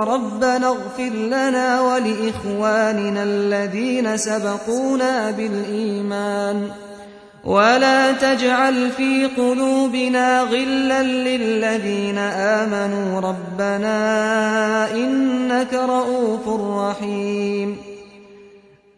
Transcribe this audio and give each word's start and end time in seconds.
رَبَّنَا 0.00 0.68
اغْفِرْ 0.68 1.12
لَنَا 1.16 1.80
وَلِإِخْوَانِنَا 1.80 3.22
الَّذِينَ 3.22 4.16
سَبَقُونَا 4.16 5.30
بِالْإِيمَانِ. 5.30 6.70
وَلَا 7.44 8.12
تَجْعَلْ 8.12 8.90
فِي 8.90 9.26
قُلُوبِنَا 9.26 10.42
غِلًّا 10.42 11.02
لِّلَّذِينَ 11.02 12.18
آمَنُوا. 12.18 13.20
رَبَّنَا 13.20 13.98
إِنَّكَ 14.94 15.74
رؤوف 15.74 16.48
رَّحِيمٌ. 16.48 17.89